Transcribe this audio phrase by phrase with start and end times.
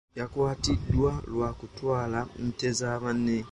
[0.19, 3.37] Yakwatiddwa lwa kutwala nte za banne.